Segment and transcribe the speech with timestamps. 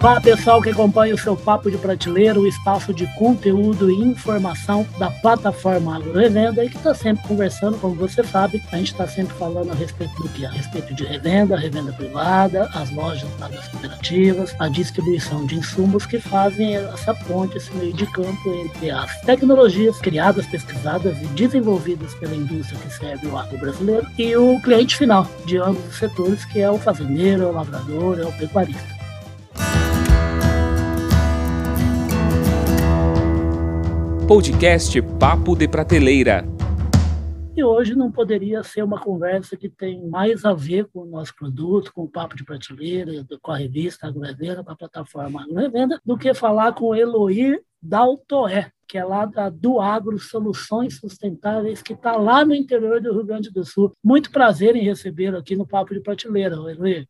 [0.00, 4.86] Fala pessoal que acompanha o seu Papo de Prateleira, o espaço de conteúdo e informação
[4.98, 9.34] da plataforma Agrorevenda e que está sempre conversando, como você sabe, a gente está sempre
[9.34, 10.46] falando a respeito do que?
[10.46, 16.18] A respeito de revenda, revenda privada, as lojas das cooperativas, a distribuição de insumos que
[16.18, 22.34] fazem essa ponte, esse meio de campo entre as tecnologias criadas, pesquisadas e desenvolvidas pela
[22.34, 26.58] indústria que serve o agro brasileiro e o cliente final de ambos os setores, que
[26.58, 28.99] é o fazendeiro, é o lavrador, é o pecuarista.
[34.30, 36.44] Podcast Papo de Prateleira.
[37.56, 41.34] E hoje não poderia ser uma conversa que tem mais a ver com o nosso
[41.34, 46.16] produto, com o Papo de Prateleira, com a revista Agrevenda, com a plataforma Agrevenda, do
[46.16, 52.16] que falar com Eloir Daltoé, que é lá da, do Agro Soluções Sustentáveis, que está
[52.16, 53.92] lá no interior do Rio Grande do Sul.
[54.00, 57.04] Muito prazer em recebê-lo aqui no Papo de Prateleira, Eloir.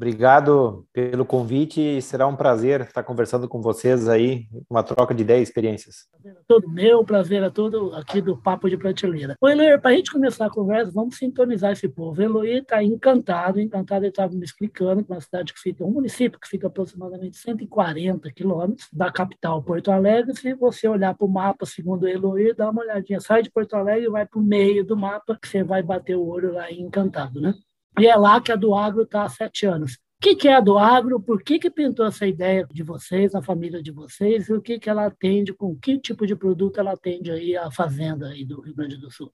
[0.00, 2.00] Obrigado pelo convite.
[2.00, 6.08] Será um prazer estar conversando com vocês aí, uma troca de ideias experiências.
[6.48, 9.36] Todo meu, prazer é todo aqui do Papo de Prateleira.
[9.38, 12.22] O Eloy, para a gente começar a conversa, vamos sintonizar esse povo.
[12.22, 16.40] Eloy está encantado, encantado, ele estava me explicando que uma cidade que fica, um município
[16.40, 20.34] que fica aproximadamente 140 quilômetros da capital Porto Alegre.
[20.34, 23.74] Se você olhar para o mapa, segundo o Eloy, dá uma olhadinha, sai de Porto
[23.74, 26.72] Alegre e vai para o meio do mapa, que você vai bater o olho lá
[26.72, 27.52] encantado, né?
[27.98, 29.94] E é lá que a do agro está há sete anos.
[29.94, 31.18] O que, que é a do agro?
[31.18, 34.48] Por que, que pintou essa ideia de vocês, na família de vocês?
[34.48, 37.70] E o que, que ela atende, com que tipo de produto ela atende aí à
[37.70, 39.32] fazenda aí do Rio Grande do Sul?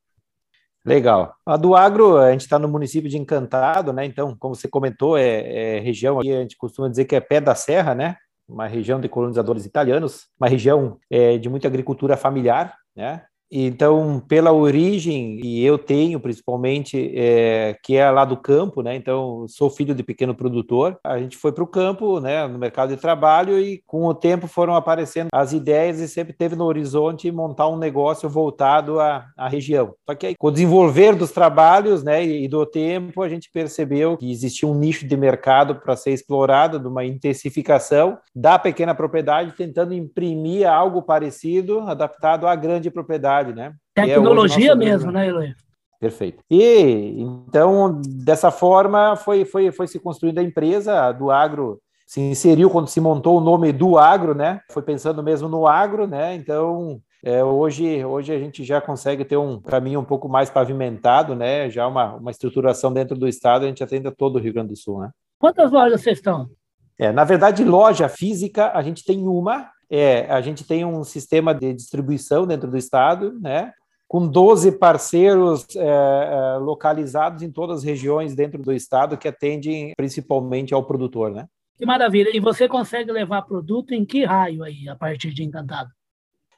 [0.84, 1.34] Legal.
[1.44, 4.04] A do agro, a gente está no município de Encantado, né?
[4.04, 7.40] Então, como você comentou, é, é região aqui, a gente costuma dizer que é pé
[7.40, 8.16] da serra, né?
[8.48, 13.24] Uma região de colonizadores italianos, uma região é, de muita agricultura familiar, né?
[13.50, 18.96] Então, pela origem, e eu tenho principalmente, é, que é lá do campo, né?
[18.96, 20.98] Então, sou filho de pequeno produtor.
[21.04, 24.48] A gente foi para o campo, né, no mercado de trabalho, e com o tempo
[24.48, 29.48] foram aparecendo as ideias e sempre teve no horizonte montar um negócio voltado à, à
[29.48, 29.94] região.
[30.04, 34.16] Só que aí, com o desenvolver dos trabalhos, né, e do tempo, a gente percebeu
[34.16, 39.52] que existia um nicho de mercado para ser explorado, de uma intensificação da pequena propriedade,
[39.52, 43.74] tentando imprimir algo parecido, adaptado à grande propriedade verdade, né?
[43.96, 45.54] É Tecnologia é mesmo, né, Eloy?
[46.00, 46.42] Perfeito.
[46.50, 52.70] E então, dessa forma, foi, foi, foi se construindo a empresa do agro se inseriu
[52.70, 54.60] quando se montou o nome do agro, né?
[54.70, 56.36] Foi pensando mesmo no agro, né?
[56.36, 61.34] Então, é, hoje, hoje a gente já consegue ter um caminho um pouco mais pavimentado,
[61.34, 61.68] né?
[61.68, 64.68] Já uma, uma estruturação dentro do estado, a gente atende a todo o Rio Grande
[64.68, 65.10] do Sul, né?
[65.36, 66.48] Quantas lojas vocês estão?
[66.96, 71.54] É, na verdade, loja física, a gente tem uma, é, a gente tem um sistema
[71.54, 73.72] de distribuição dentro do estado, né?
[74.08, 79.92] Com 12 parceiros é, é, localizados em todas as regiões dentro do estado que atendem
[79.96, 81.46] principalmente ao produtor, né?
[81.76, 82.34] Que maravilha!
[82.34, 85.90] E você consegue levar produto em que raio aí, a partir de Encantado?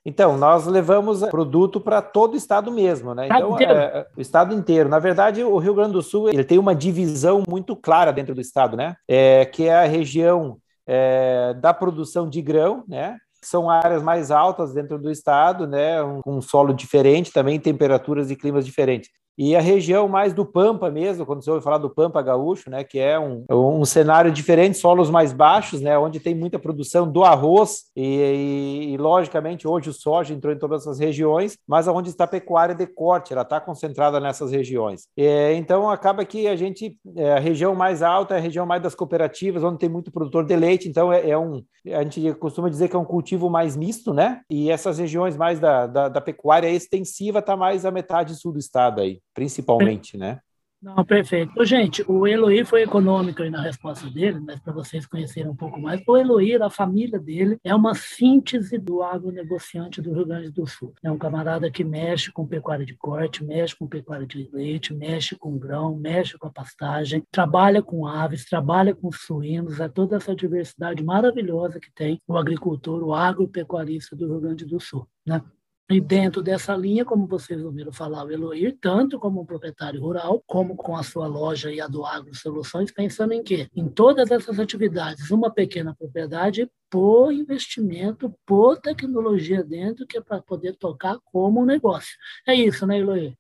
[0.04, 3.26] Então, nós levamos produto para todo o estado mesmo, né?
[3.26, 4.88] Então, é, o estado inteiro.
[4.88, 8.40] Na verdade, o Rio Grande do Sul ele tem uma divisão muito clara dentro do
[8.40, 8.96] estado, né?
[9.06, 10.58] É, que é a região
[10.88, 13.18] é, da produção de grão, né?
[13.42, 16.02] São áreas mais altas dentro do estado, né?
[16.02, 19.10] Um, um solo diferente, também temperaturas e climas diferentes.
[19.38, 22.82] E a região mais do Pampa mesmo, quando você ouve falar do Pampa Gaúcho, né,
[22.82, 27.22] que é um, um cenário diferente, solos mais baixos, né, onde tem muita produção do
[27.22, 32.10] arroz e, e, e, logicamente hoje o soja entrou em todas essas regiões, mas onde
[32.10, 35.06] está a pecuária de corte, ela está concentrada nessas regiões.
[35.16, 38.82] É, então acaba que a gente, é, a região mais alta é a região mais
[38.82, 42.68] das cooperativas, onde tem muito produtor de leite, então é, é um, a gente costuma
[42.68, 46.20] dizer que é um cultivo mais misto, né, e essas regiões mais da, da, da
[46.20, 50.40] pecuária extensiva está mais a metade sul do estado aí principalmente, né?
[50.80, 51.64] Não, perfeito.
[51.64, 55.80] Gente, o Eloy foi econômico aí na resposta dele, mas para vocês conhecerem um pouco
[55.80, 60.64] mais, o Eloy, a família dele, é uma síntese do agronegociante do Rio Grande do
[60.68, 60.94] Sul.
[61.02, 65.34] É um camarada que mexe com pecuária de corte, mexe com pecuária de leite, mexe
[65.34, 70.34] com grão, mexe com a pastagem, trabalha com aves, trabalha com suínos, é toda essa
[70.34, 75.08] diversidade maravilhosa que tem o agricultor, o agropecuarista do Rio Grande do Sul.
[75.26, 75.42] Né?
[75.90, 80.42] E dentro dessa linha, como vocês ouviram falar, o Eloir, tanto como um proprietário rural,
[80.46, 83.68] como com a sua loja e a do Agro Soluções, pensando em quê?
[83.74, 90.42] Em todas essas atividades, uma pequena propriedade por investimento, por tecnologia dentro, que é para
[90.42, 92.16] poder tocar como um negócio.
[92.46, 93.34] É isso, né, Eloir?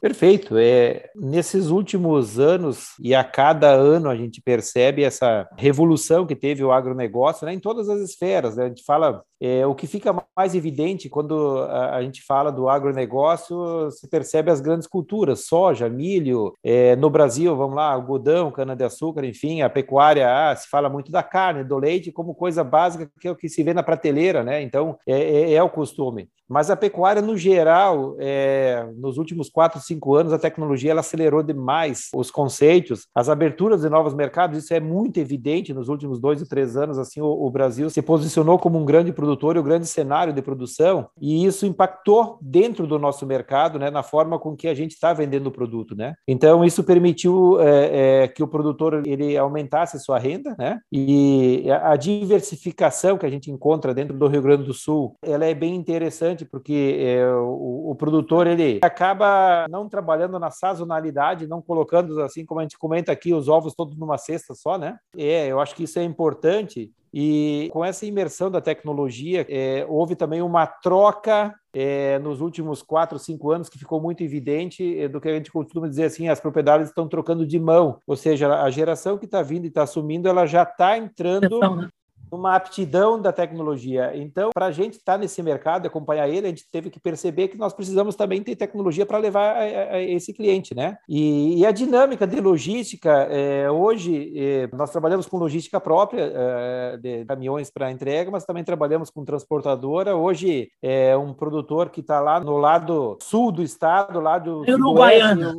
[0.00, 0.56] Perfeito.
[0.56, 6.64] É, nesses últimos anos, e a cada ano a gente percebe essa revolução que teve
[6.64, 8.56] o agronegócio né, em todas as esferas.
[8.56, 8.64] Né?
[8.64, 12.68] A gente fala É, o que fica mais evidente quando a, a, gente fala do
[12.68, 19.24] agronegócio, se percebe as grandes culturas, soja, milho, é, no Brasil, vamos lá, algodão, cana-de-açúcar,
[19.24, 23.28] enfim, a pecuária, ah, se fala muito da carne, do leite como coisa básica que
[23.28, 24.62] é o que se vê na prateleira, né?
[24.62, 26.28] Então, é, é, é o costume.
[26.48, 31.44] Mas a pecuária, no geral, é, nos últimos quatro, cinco anos, a tecnologia ela acelerou
[31.44, 36.40] demais os conceitos, as aberturas de novos mercados, isso é muito evidente nos últimos dois
[36.40, 36.98] ou três anos.
[36.98, 40.42] Assim, o, o Brasil se posicionou como um grande produtor e um grande cenário de
[40.42, 44.92] produção, e isso impactou dentro do nosso mercado, né, na forma com que a gente
[44.92, 45.94] está vendendo o produto.
[45.94, 46.14] Né?
[46.26, 50.78] Então, isso permitiu é, é, que o produtor ele aumentasse sua renda, né?
[50.92, 55.54] e a diversificação que a gente encontra dentro do Rio Grande do Sul, ela é
[55.54, 62.20] bem interessante porque é, o, o, produtor ele acaba não trabalhando na sazonalidade, não colocando
[62.22, 64.96] assim como a gente comenta aqui os ovos todos numa cesta só, né?
[65.16, 70.14] É, eu acho que isso é importante e com essa imersão da tecnologia, é, houve
[70.14, 75.20] também uma troca é, nos últimos quatro, cinco anos que ficou muito evidente é, do
[75.20, 78.70] que a gente costuma dizer assim, as propriedades estão trocando de mão, ou seja, a
[78.70, 81.88] geração que está vindo e está assumindo, ela já está entrando né?
[82.30, 84.12] Uma aptidão da tecnologia.
[84.14, 87.00] Então, para a gente estar tá nesse mercado e acompanhar ele, a gente teve que
[87.00, 90.96] perceber que nós precisamos também ter tecnologia para levar a, a, a, esse cliente, né?
[91.08, 96.96] E, e a dinâmica de logística, é, hoje, é, nós trabalhamos com logística própria é,
[96.96, 100.14] de caminhões para entrega, mas também trabalhamos com transportadora.
[100.16, 105.54] Hoje, é um produtor que está lá no lado sul do estado, lá do Uruguaiana.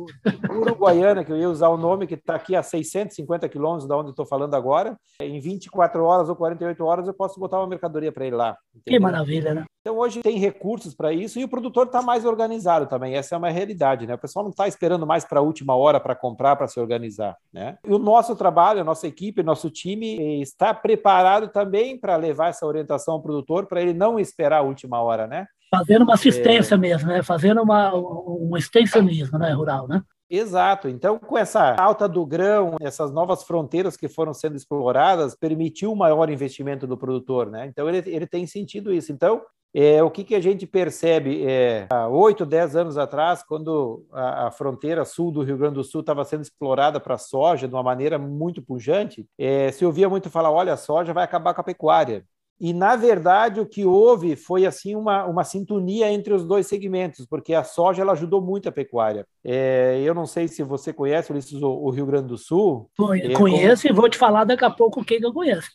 [0.50, 4.10] Uruguaiana, que eu ia usar o nome, que está aqui a 650 quilômetros da onde
[4.10, 8.12] estou falando agora, em 24 horas ou 40 48 horas eu posso botar uma mercadoria
[8.12, 8.56] para ele lá.
[8.74, 8.98] Entendeu?
[8.98, 9.64] Que maravilha, né?
[9.80, 13.14] Então hoje tem recursos para isso e o produtor está mais organizado também.
[13.14, 14.14] Essa é uma realidade, né?
[14.14, 17.36] O pessoal não está esperando mais para a última hora para comprar, para se organizar,
[17.52, 17.76] né?
[17.84, 22.64] E o nosso trabalho, a nossa equipe, nosso time está preparado também para levar essa
[22.64, 25.46] orientação ao produtor para ele não esperar a última hora, né?
[25.74, 26.78] Fazendo uma assistência é...
[26.78, 27.22] mesmo, né?
[27.22, 29.52] Fazendo uma, um extensionismo né?
[29.52, 30.02] rural, né?
[30.34, 30.88] Exato.
[30.88, 35.94] Então, com essa alta do grão, essas novas fronteiras que foram sendo exploradas, permitiu um
[35.94, 37.66] maior investimento do produtor, né?
[37.66, 39.12] Então, ele, ele tem sentido isso.
[39.12, 39.42] Então,
[39.74, 44.46] é, o que, que a gente percebe é, há oito, dez anos atrás, quando a,
[44.46, 47.82] a, fronteira sul do Rio Grande do Sul estava sendo explorada para soja de uma
[47.82, 51.64] maneira muito pujante, é, se ouvia muito falar: olha, a soja vai acabar com a
[51.64, 52.24] pecuária.
[52.64, 57.26] E, na verdade, o que houve foi assim uma, uma sintonia entre os dois segmentos,
[57.26, 59.26] porque a soja ela ajudou muito a pecuária.
[59.42, 62.88] É, eu não sei se você conhece, Ulisses, o, o Rio Grande do Sul.
[62.96, 63.48] Conheço é, como...
[63.48, 65.68] e vou te falar daqui a pouco o que eu conheço.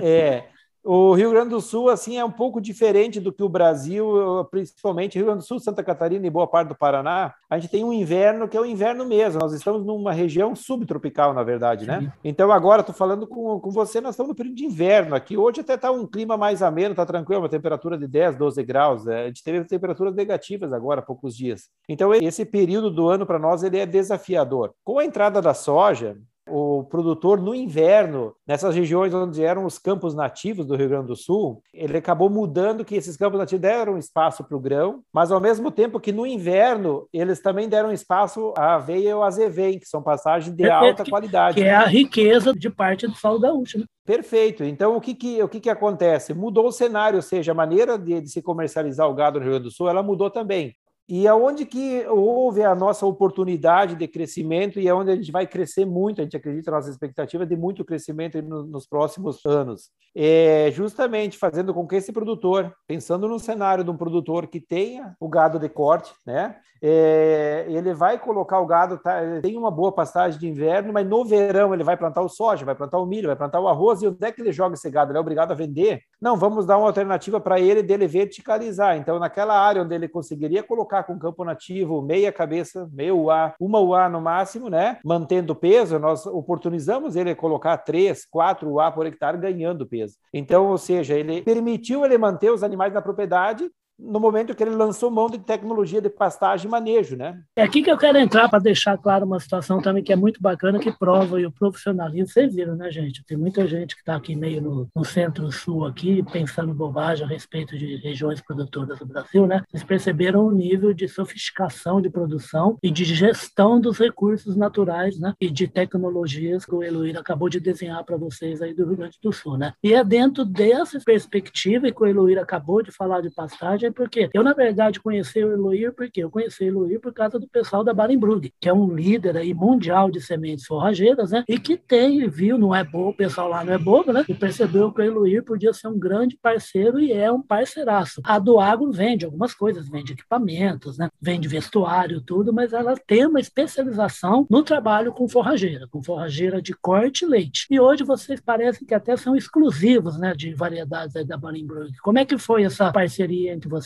[0.00, 0.44] É,
[0.90, 4.08] o Rio Grande do Sul, assim, é um pouco diferente do que o Brasil,
[4.50, 7.34] principalmente Rio Grande do Sul, Santa Catarina e boa parte do Paraná.
[7.50, 9.38] A gente tem um inverno que é o inverno mesmo.
[9.38, 12.00] Nós estamos numa região subtropical, na verdade, né?
[12.00, 12.12] Sim.
[12.24, 15.36] Então, agora, estou falando com, com você, nós estamos no período de inverno aqui.
[15.36, 19.06] Hoje até está um clima mais ameno, está tranquilo, uma temperatura de 10, 12 graus.
[19.06, 21.68] É, a gente teve temperaturas negativas agora há poucos dias.
[21.86, 24.72] Então, esse período do ano para nós ele é desafiador.
[24.82, 26.16] Com a entrada da soja,
[26.50, 31.16] o produtor no inverno, nessas regiões onde eram os campos nativos do Rio Grande do
[31.16, 35.40] Sul, ele acabou mudando que esses campos nativos deram espaço para o grão, mas ao
[35.40, 39.86] mesmo tempo que no inverno eles também deram espaço à aveia e ao azevém, que
[39.86, 41.54] são passagens de alta que, qualidade.
[41.56, 43.78] Que é a riqueza de parte do solo gaúcho.
[43.78, 43.84] Né?
[44.08, 44.64] Perfeito.
[44.64, 46.32] Então, o que, que, o que, que acontece?
[46.32, 49.52] Mudou o cenário, ou seja, a maneira de, de se comercializar o gado no Rio
[49.52, 50.74] Grande do Sul, ela mudou também.
[51.08, 55.86] E aonde que houve a nossa oportunidade de crescimento e é a gente vai crescer
[55.86, 59.90] muito, a gente acredita, nossa expectativa de muito crescimento nos próximos anos.
[60.14, 65.14] É justamente fazendo com que esse produtor, pensando no cenário de um produtor que tenha
[65.18, 66.56] o gado de corte, né?
[66.80, 71.24] É, ele vai colocar o gado, tá, tem uma boa pastagem de inverno, mas no
[71.24, 74.06] verão ele vai plantar o soja, vai plantar o milho, vai plantar o arroz, e
[74.06, 75.10] onde é que ele joga esse gado?
[75.10, 76.02] Ele é obrigado a vender?
[76.20, 78.96] Não, vamos dar uma alternativa para ele dele verticalizar.
[78.96, 83.78] Então, naquela área onde ele conseguiria colocar com campo nativo, meia cabeça, meio UA, uma
[83.78, 84.98] UA no máximo, né?
[85.04, 90.16] Mantendo peso, nós oportunizamos ele colocar 3, 4 UA por hectare ganhando peso.
[90.32, 94.74] Então, ou seja, ele permitiu ele manter os animais na propriedade no momento que ele
[94.74, 97.40] lançou mão de tecnologia de pastagem e manejo, né?
[97.56, 100.40] É aqui que eu quero entrar para deixar claro uma situação também que é muito
[100.40, 102.28] bacana, que prova o profissionalismo.
[102.28, 103.24] Vocês viram, né, gente?
[103.24, 107.76] Tem muita gente que está aqui meio no, no centro-sul aqui, pensando bobagem a respeito
[107.76, 109.62] de regiões produtoras do Brasil, né?
[109.68, 115.34] Vocês perceberam o nível de sofisticação de produção e de gestão dos recursos naturais, né?
[115.40, 119.18] E de tecnologias que o Eloir acabou de desenhar para vocês aí do Rio Grande
[119.20, 119.72] do Sul, né?
[119.82, 124.28] E é dentro dessa perspectiva e que o Eloir acabou de falar de pastagem porque
[124.32, 127.82] eu, na verdade, conheci o Eloir porque eu conheci o Eloir por causa do pessoal
[127.84, 131.44] da Barenbrug, que é um líder aí mundial de sementes forrageiras, né?
[131.48, 134.24] E que tem, viu, não é bobo, o pessoal lá não é bobo, né?
[134.28, 138.20] E percebeu que o Eloir podia ser um grande parceiro e é um parceiraço.
[138.24, 141.08] A do Agro vende algumas coisas, vende equipamentos, né?
[141.20, 146.74] Vende vestuário, tudo, mas ela tem uma especialização no trabalho com forrageira, com forrageira de
[146.74, 147.66] corte e leite.
[147.70, 151.96] E hoje vocês parecem que até são exclusivos, né, de variedades da Barenbrug.
[152.02, 153.77] Como é que foi essa parceria entre vocês?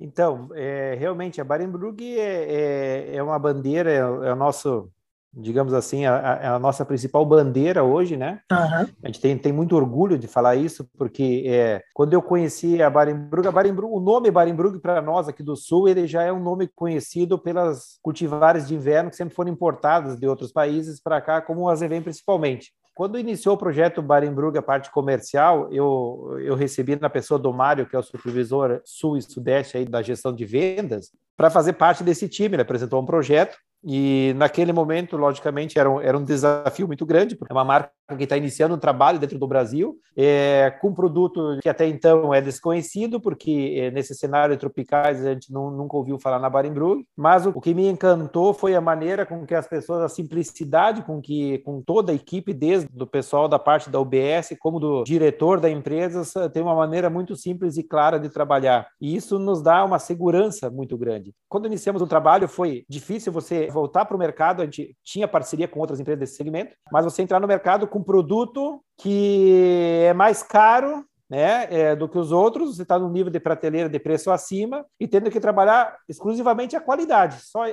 [0.00, 4.90] Então, é, realmente, a Barenbrug é, é, é, uma bandeira, é, é o nosso
[5.32, 8.40] digamos assim, a, a, nossa principal bandeira hoje, né?
[8.50, 8.86] Uhum.
[9.02, 12.88] A gente tem, tem muito orgulho de falar isso, porque é, quando eu conheci a
[12.90, 16.42] Barenbrug, a Barenbrug, o nome Barenbrug para nós aqui do Sul, ele já é um
[16.42, 21.40] nome conhecido pelas cultivares de inverno que sempre foram importadas de outros países para cá,
[21.40, 22.72] como o Azevém principalmente.
[22.98, 27.86] Quando iniciou o projeto Barenbrug, a parte comercial, eu, eu recebi na pessoa do Mário,
[27.86, 32.02] que é o supervisor sul e sudeste aí da gestão de vendas, para fazer parte
[32.02, 32.56] desse time.
[32.56, 37.36] Ele apresentou um projeto e naquele momento, logicamente, era um, era um desafio muito grande,
[37.36, 40.94] porque é uma marca que está iniciando um trabalho dentro do Brasil, é, com um
[40.94, 45.96] produto que até então é desconhecido, porque é, nesse cenário tropicais a gente não, nunca
[45.96, 49.54] ouviu falar na Barenbrug, mas o, o, que me encantou foi a maneira com que
[49.54, 53.90] as pessoas, a simplicidade com que com toda a equipe, desde o pessoal da parte
[53.90, 58.28] da UBS, como do diretor da empresa, tem uma maneira muito simples e clara de
[58.28, 58.88] trabalhar.
[59.00, 61.34] E isso nos dá uma segurança muito grande.
[61.48, 65.68] Quando iniciamos o trabalho, foi difícil você voltar para o mercado, a gente tinha parceria
[65.68, 70.12] com outras empresas desse segmento, mas você entrar no mercado com um produto que é
[70.14, 73.98] mais caro né, é, do que os outros, você está no nível de prateleira de
[73.98, 77.64] preço acima e tendo que trabalhar exclusivamente a qualidade, só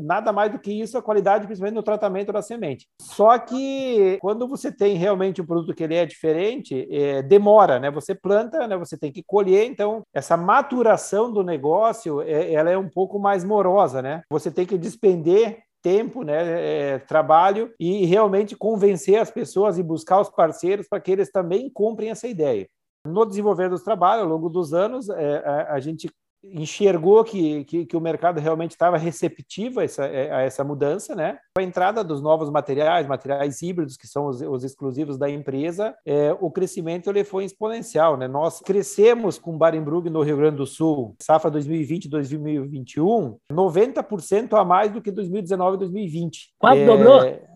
[0.00, 2.86] nada mais do que isso, a qualidade, principalmente no tratamento da semente.
[3.00, 7.90] Só que quando você tem realmente um produto que ele é diferente, é, demora, né?
[7.90, 8.76] Você planta, né?
[8.76, 13.44] Você tem que colher, então essa maturação do negócio, é, ela é um pouco mais
[13.44, 14.22] morosa, né?
[14.30, 20.20] Você tem que despender tempo, né, é, trabalho e realmente convencer as pessoas e buscar
[20.20, 22.68] os parceiros para que eles também comprem essa ideia.
[23.06, 26.08] No desenvolver dos trabalhos, ao longo dos anos, é, a, a gente
[26.44, 31.38] enxergou que, que, que, o mercado realmente estava receptivo a essa, a essa mudança, né?
[31.56, 36.36] A entrada dos novos materiais, materiais híbridos, que são os, os exclusivos da empresa, é,
[36.40, 38.26] o crescimento ele foi exponencial, né?
[38.26, 45.00] Nós crescemos com Barenbrug no Rio Grande do Sul, safra 2020-2021, 90% a mais do
[45.00, 46.54] que 2019 e 2020.
[46.58, 47.51] Quase é, dobrou?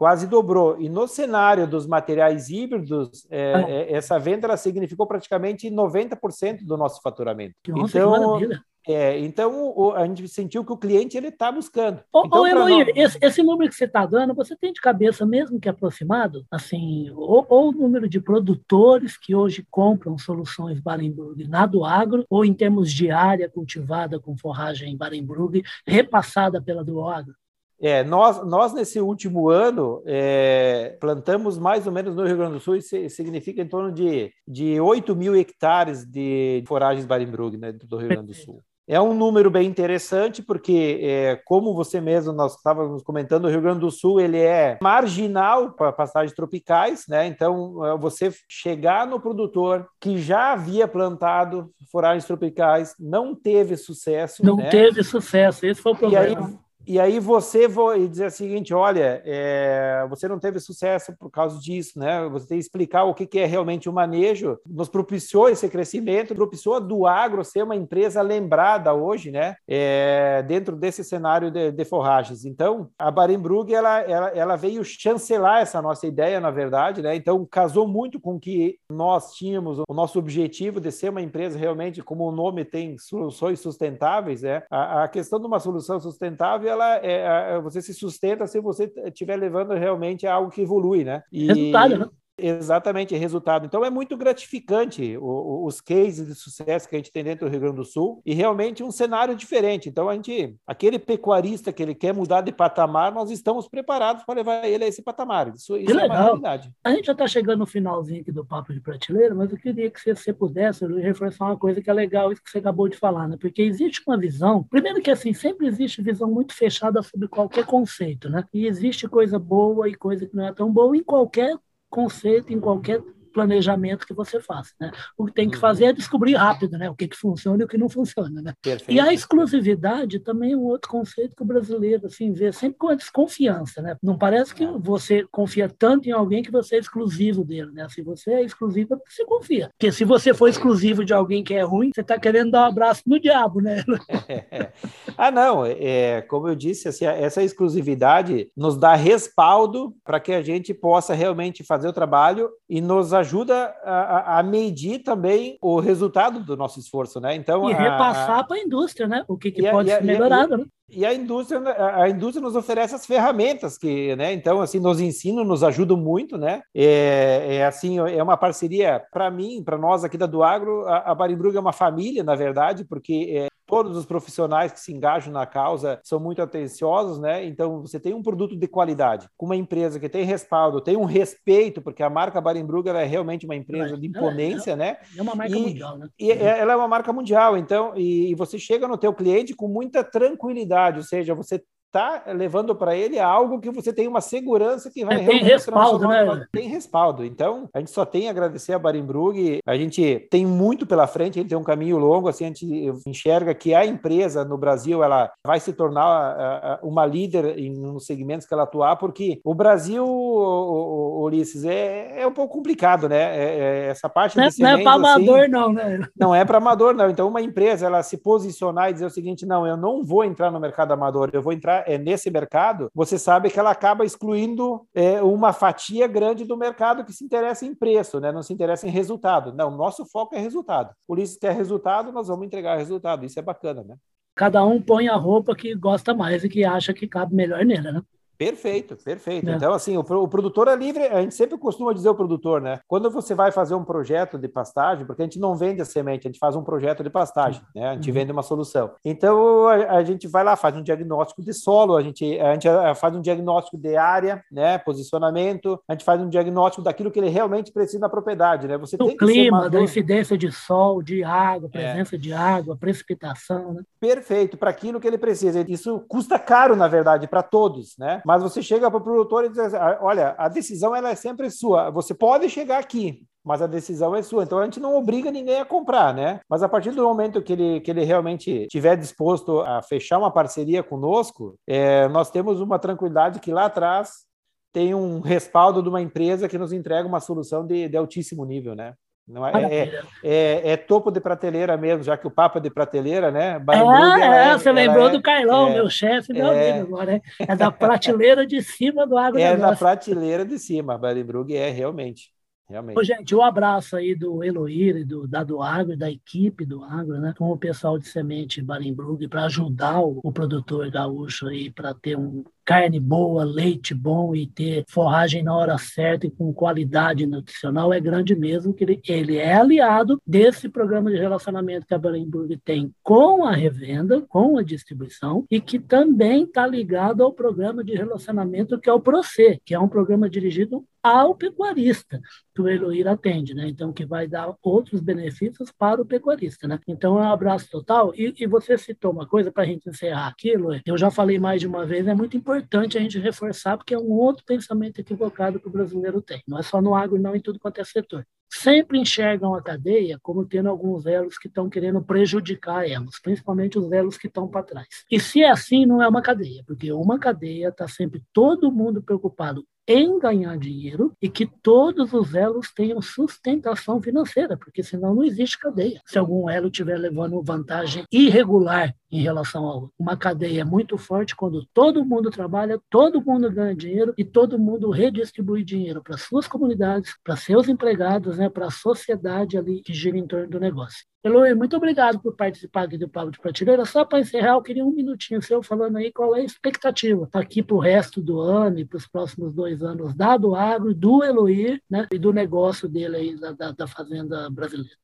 [0.00, 0.80] Quase dobrou.
[0.80, 3.64] E no cenário dos materiais híbridos, é, ah.
[3.68, 7.54] é, essa venda ela significou praticamente 90% do nosso faturamento.
[7.68, 8.40] Nossa, então,
[8.88, 12.02] é, então a gente sentiu que o cliente ele está buscando.
[12.10, 12.88] Ô, então, ô nós...
[12.96, 16.46] esse, esse, número que você está dando, você tem de cabeça mesmo que é aproximado?
[16.50, 22.24] Assim, ou, ou, o número de produtores que hoje compram soluções Barenbrug na do agro,
[22.30, 27.34] ou em termos de área cultivada com forragem Barenbrug, repassada pela do agro?
[27.80, 32.60] É, nós, nós, nesse último ano, é, plantamos mais ou menos no Rio Grande do
[32.60, 37.96] Sul, isso significa em torno de, de 8 mil hectares de foragens Barenbrug né, do
[37.96, 38.62] Rio Grande do Sul.
[38.86, 43.60] É um número bem interessante, porque, é, como você mesmo, nós estávamos comentando, o Rio
[43.60, 47.24] Grande do Sul ele é marginal para pastagens tropicais, né?
[47.28, 54.44] Então, é, você chegar no produtor que já havia plantado foragens tropicais, não teve sucesso.
[54.44, 54.68] Não né?
[54.68, 56.58] teve sucesso, esse foi o problema.
[56.90, 61.60] E aí, você vai dizer o seguinte, olha, é, você não teve sucesso por causa
[61.60, 62.28] disso, né?
[62.30, 64.58] Você tem que explicar o que, que é realmente o manejo.
[64.66, 69.54] Nos propiciou esse crescimento, propiciou do agro ser uma empresa lembrada hoje, né?
[69.68, 72.44] É, dentro desse cenário de, de, forragens.
[72.44, 77.14] Então, a Barenbrug, ela, ela, ela veio chancelar essa nossa ideia, na verdade, né?
[77.14, 81.56] Então, casou muito com o que nós tínhamos, o nosso objetivo de ser uma empresa
[81.56, 84.64] realmente, como o nome tem, soluções sustentáveis, né?
[84.68, 89.36] A, a questão de uma solução sustentável ela é, você se sustenta se você estiver
[89.36, 91.22] levando realmente algo que evolui, né?
[91.32, 92.06] E, Resultado, né?
[92.40, 93.66] Exatamente, resultado.
[93.66, 97.46] Então é muito gratificante o, o, os cases de sucesso que a gente tem dentro
[97.46, 99.88] do Rio Grande do Sul e realmente um cenário diferente.
[99.88, 104.34] Então a gente, aquele pecuarista que ele quer mudar de patamar, nós estamos preparados para
[104.34, 105.52] levar ele a esse patamar.
[105.54, 106.72] Isso, isso é uma realidade.
[106.82, 109.90] A gente já está chegando no finalzinho aqui do papo de prateleira, mas eu queria
[109.90, 112.96] que você, você pudesse reforçar uma coisa que é legal, isso que você acabou de
[112.96, 113.36] falar, né?
[113.40, 118.28] Porque existe uma visão, primeiro que assim, sempre existe visão muito fechada sobre qualquer conceito,
[118.28, 118.44] né?
[118.52, 121.56] E existe coisa boa e coisa que não é tão boa em qualquer
[121.90, 124.74] conceito, em qualquer planejamento que você faz.
[124.80, 124.90] Né?
[125.16, 125.60] O que tem que uhum.
[125.60, 126.90] fazer é descobrir rápido né?
[126.90, 128.42] o que, que funciona e o que não funciona.
[128.42, 128.54] Né?
[128.88, 132.88] E a exclusividade também é um outro conceito que o brasileiro assim, vê sempre com
[132.88, 133.82] a desconfiança.
[133.82, 133.96] Né?
[134.02, 137.70] Não parece que você confia tanto em alguém que você é exclusivo dele.
[137.72, 137.86] Né?
[137.88, 139.70] Se você é exclusivo, você confia.
[139.78, 142.70] Porque se você for exclusivo de alguém que é ruim, você está querendo dar um
[142.70, 143.60] abraço no diabo.
[143.60, 143.84] Né?
[145.16, 145.64] ah, não.
[145.66, 151.14] É, como eu disse, assim, essa exclusividade nos dá respaldo para que a gente possa
[151.14, 156.78] realmente fazer o trabalho e nos ajuda a, a medir também o resultado do nosso
[156.78, 157.34] esforço, né?
[157.34, 159.24] Então e repassar para a indústria, né?
[159.28, 160.64] O que, que e pode a, ser melhorado, né?
[160.92, 161.62] E a indústria,
[161.94, 164.32] a indústria nos oferece as ferramentas que, né?
[164.32, 166.62] Então, assim, nos ensinam, nos ajudam muito, né?
[166.74, 171.12] É, é assim, é uma parceria para mim, para nós aqui da do Agro, a,
[171.12, 175.32] a Barimbrug é uma família, na verdade, porque é, todos os profissionais que se engajam
[175.32, 177.44] na causa são muito atenciosos, né?
[177.46, 181.04] Então, você tem um produto de qualidade, com uma empresa que tem respaldo, tem um
[181.04, 184.96] respeito, porque a marca Barimbrug é realmente uma empresa de imponência, é, né?
[185.16, 186.08] É uma marca e, mundial, né?
[186.18, 189.68] E ela é uma marca mundial, então, e, e você chega no teu cliente com
[189.68, 194.90] muita tranquilidade, ou seja, você está levando para ele algo que você tem uma segurança
[194.90, 196.46] que vai é, tem respaldo, né?
[196.52, 197.24] Tem respaldo.
[197.24, 199.58] Então, a gente só tem a agradecer a Barimbrug.
[199.66, 202.92] A gente tem muito pela frente, a gente tem um caminho longo, assim, a gente
[203.06, 208.54] enxerga que a empresa no Brasil ela vai se tornar uma líder nos segmentos que
[208.54, 213.36] ela atuar, porque o Brasil, Ulisses, é, é um pouco complicado, né?
[213.36, 216.08] É, é essa parte não, é, não é para amador, assim, não, né?
[216.16, 217.10] Não é para amador, não.
[217.10, 220.50] Então, uma empresa ela se posicionar e dizer o seguinte: não, eu não vou entrar
[220.50, 224.86] no mercado amador, eu vou entrar é, nesse mercado, você sabe que ela acaba excluindo
[224.94, 228.32] é, uma fatia grande do mercado que se interessa em preço, né?
[228.32, 229.52] não se interessa em resultado.
[229.52, 230.92] Não, nosso foco é resultado.
[231.06, 233.24] O Ulisses quer resultado, nós vamos entregar resultado.
[233.24, 233.96] Isso é bacana, né?
[234.34, 237.92] Cada um põe a roupa que gosta mais e que acha que cabe melhor nele,
[237.92, 238.02] né?
[238.40, 239.50] Perfeito, perfeito.
[239.50, 239.52] É.
[239.52, 242.80] Então, assim, o, o, produtor é livre, a gente sempre costuma dizer o produtor, né?
[242.88, 246.26] Quando você vai fazer um projeto de pastagem, porque a gente não vende a semente,
[246.26, 247.90] a gente faz um projeto de pastagem, né?
[247.90, 248.14] A gente uhum.
[248.14, 248.92] vende uma solução.
[249.04, 252.66] Então, a, a, gente vai lá, faz um diagnóstico de solo, a gente, a gente
[252.96, 254.78] faz um diagnóstico de área, né?
[254.78, 258.78] Posicionamento, a gente faz um diagnóstico daquilo que ele realmente precisa na propriedade, né?
[258.78, 261.92] Você Do clima, da incidência de sol, de água, é.
[261.92, 262.18] presença é.
[262.18, 263.82] de água, precipitação, né?
[264.00, 265.62] Perfeito, para aquilo que ele precisa.
[265.68, 268.22] Isso custa caro, na verdade, para todos, né?
[268.30, 271.16] Mas você chega para o produtor e diz assim, ah, olha, a decisão ela é
[271.16, 271.90] sempre sua.
[271.90, 274.44] Você pode chegar aqui, mas a decisão é sua.
[274.44, 276.38] Então a gente não obriga ninguém a comprar, né?
[276.48, 280.30] Mas a partir do momento que ele, que ele realmente estiver disposto a fechar uma
[280.30, 284.24] parceria conosco, é, nós temos uma tranquilidade que lá atrás
[284.72, 288.76] tem um respaldo de uma empresa que nos entrega uma solução de, de altíssimo nível,
[288.76, 288.94] né?
[289.30, 292.68] Não é, é, é, é, topo de prateleira mesmo, já que o Papa é de
[292.68, 293.62] prateleira, né?
[293.68, 297.22] Ah, é, você lembrou do Carlão, meu chefe, meu amigo agora.
[297.38, 302.32] É, da prateleira de cima do Água É da prateleira de cima, Barenbrug é realmente.
[302.68, 302.98] Realmente.
[302.98, 306.84] Ô, gente, um abraço aí do Eloir e do, da do Agro, da equipe do
[306.84, 307.34] Agro, né?
[307.36, 312.16] Com o pessoal de semente Barenbrug para ajudar o, o produtor gaúcho aí para ter
[312.16, 317.92] um carne boa, leite bom e ter forragem na hora certa e com qualidade nutricional
[317.92, 322.56] é grande mesmo, que ele, ele é aliado desse programa de relacionamento que a Barenburg
[322.58, 327.96] tem com a revenda, com a distribuição, e que também está ligado ao programa de
[327.96, 332.20] relacionamento que é o PROCE, que é um programa dirigido ao pecuarista,
[332.54, 333.66] que o Eloir atende, né?
[333.66, 336.78] Então, que vai dar outros benefícios para o pecuarista, né?
[336.86, 338.12] Então, é um abraço total.
[338.14, 340.52] E, e você citou uma coisa para a gente encerrar aqui.
[340.84, 343.94] Eu já falei mais de uma vez, é muito importante importante a gente reforçar, porque
[343.94, 346.42] é um outro pensamento equivocado que o brasileiro tem.
[346.46, 348.26] Não é só no agro, não, em tudo quanto é setor.
[348.52, 353.90] Sempre enxergam a cadeia como tendo alguns elos que estão querendo prejudicar elos, principalmente os
[353.92, 354.88] elos que estão para trás.
[355.10, 359.02] E se é assim, não é uma cadeia, porque uma cadeia está sempre todo mundo
[359.02, 365.24] preocupado em ganhar dinheiro e que todos os elos tenham sustentação financeira, porque senão não
[365.24, 366.00] existe cadeia.
[366.06, 369.92] Se algum elo estiver levando vantagem irregular em relação a outro.
[369.98, 374.90] Uma cadeia muito forte quando todo mundo trabalha, todo mundo ganha dinheiro e todo mundo
[374.90, 380.16] redistribui dinheiro para suas comunidades, para seus empregados, né, para a sociedade ali que gira
[380.16, 381.10] em torno do negócio.
[381.22, 383.84] Eloy, muito obrigado por participar aqui do Papo de Prateleira.
[383.84, 387.62] Só para encerrar, eu queria um minutinho seu falando aí qual é a expectativa aqui
[387.62, 391.22] para o resto do ano e para os próximos dois anos da do agro, do
[391.22, 394.96] Eloy né, e do negócio dele aí da, da, da Fazenda Brasileira.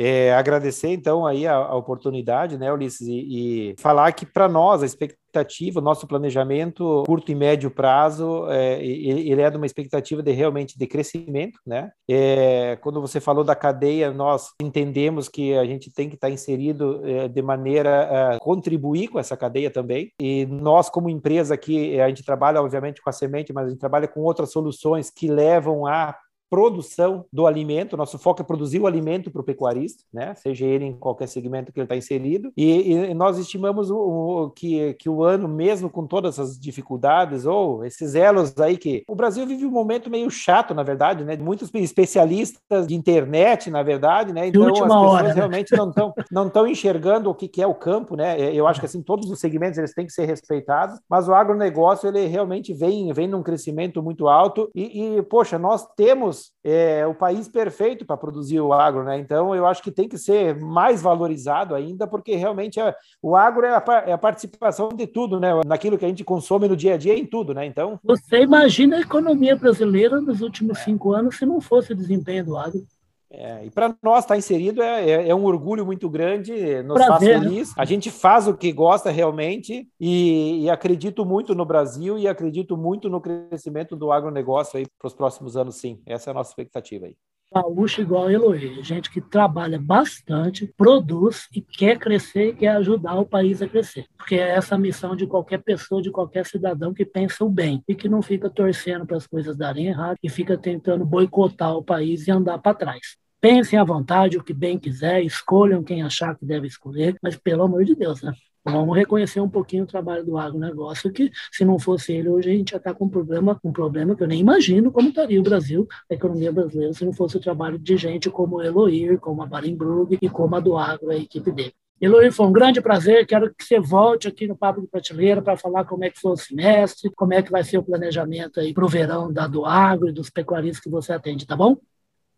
[0.00, 4.80] É, agradecer então aí a, a, oportunidade, né, Ulisses, e, e falar que para nós
[4.80, 5.27] a expectativa,
[5.76, 10.78] o nosso planejamento curto e médio prazo, é, ele é de uma expectativa de realmente
[10.78, 11.90] de crescimento, né?
[12.08, 17.00] É, quando você falou da cadeia, nós entendemos que a gente tem que estar inserido
[17.04, 20.10] é, de maneira a contribuir com essa cadeia também.
[20.20, 23.80] E nós como empresa aqui, a gente trabalha obviamente com a semente, mas a gente
[23.80, 26.14] trabalha com outras soluções que levam a
[26.50, 30.34] produção do alimento, nosso foco é produzir o alimento para o pecuarista, né?
[30.34, 34.50] seja ele em qualquer segmento que ele está inserido, e, e, nós estimamos o, o,
[34.50, 39.04] que, que o ano, mesmo com todas as dificuldades, ou esses elos aí que...
[39.08, 41.36] O Brasil vive um momento meio chato, na verdade, né?
[41.36, 44.46] muitos especialistas de internet, na verdade, né?
[44.46, 45.34] então as pessoas hora, né?
[45.34, 48.38] realmente não estão não estão enxergando o que, que é o campo, né?
[48.54, 52.08] Eu acho que assim, todos os segmentos eles têm que ser respeitados, mas o agronegócio
[52.08, 57.14] ele realmente vem, vem num crescimento muito alto e, e poxa, nós temos é, o
[57.14, 59.18] país perfeito para produzir o agro, né?
[59.18, 63.66] Então eu acho que tem que ser mais valorizado ainda, porque realmente é, o agro
[63.66, 65.50] é a, é a, participação de tudo, né?
[65.66, 67.66] Naquilo que a gente consome no dia a dia em tudo, né?
[67.66, 72.44] Então você imagina a economia brasileira nos últimos cinco anos se não fosse o desempenho
[72.44, 72.86] do agro?
[73.30, 76.94] É, e para nós estar tá inserido é, é, é, um orgulho muito grande, nos
[76.94, 77.74] Prazer, faz feliz.
[77.76, 82.76] A gente faz o que gosta realmente e, e, acredito muito no Brasil e acredito
[82.76, 86.00] muito no crescimento do agronegócio aí para os próximos anos, sim.
[86.06, 87.16] Essa é a nossa expectativa aí.
[87.54, 93.14] Gaúcho igual a Eloy, gente que trabalha bastante, produz e quer crescer e quer ajudar
[93.14, 94.04] o país a crescer.
[94.18, 97.82] Porque é essa a missão de qualquer pessoa, de qualquer cidadão que pensa o bem
[97.88, 101.82] e que não fica torcendo para as coisas darem errado e fica tentando boicotar o
[101.82, 103.16] país e andar para trás.
[103.40, 107.62] Pensem à vontade o que bem quiser, escolham quem achar que deve escolher, mas pelo
[107.62, 108.32] amor de Deus, né?
[108.64, 112.52] Vamos reconhecer um pouquinho o trabalho do agronegócio, que se não fosse ele, hoje a
[112.52, 115.42] gente já está com um problema, um problema que eu nem imagino como estaria o
[115.42, 119.46] Brasil, a economia brasileira, se não fosse o trabalho de gente como Eloir, como a
[119.46, 121.74] Barenbrug e como a do agro, a equipe dele.
[122.00, 123.26] Eloir, foi um grande prazer.
[123.26, 126.32] Quero que você volte aqui no Papo de Prateleira para falar como é que foi
[126.32, 129.66] o semestre, como é que vai ser o planejamento aí para o verão da do
[129.66, 131.76] agro e dos pecuaristas que você atende, tá bom?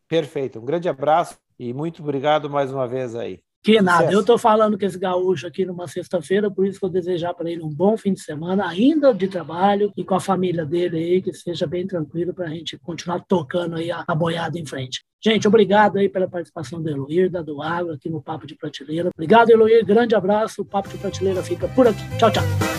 [0.09, 0.59] Perfeito.
[0.59, 3.40] Um grande abraço e muito obrigado mais uma vez aí.
[3.62, 4.16] Que nada, Sucesso.
[4.16, 7.51] eu estou falando com esse gaúcho aqui numa sexta-feira, por isso que eu desejar para
[7.51, 11.23] ele um bom fim de semana, ainda de trabalho, e com a família dele aí,
[11.23, 15.05] que seja bem tranquilo para a gente continuar tocando aí a, a boiada em frente.
[15.23, 19.11] Gente, obrigado aí pela participação do Eloir, da do Agro, aqui no Papo de Prateleira.
[19.14, 22.03] Obrigado, Eloir, grande abraço, o Papo de Prateleira fica por aqui.
[22.16, 22.69] Tchau, tchau.